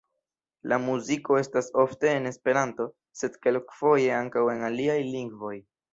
[0.71, 2.89] La muziko estas ofte en esperanto,
[3.21, 5.55] sed kelkfoje ankaŭ en aliaj lingvoj.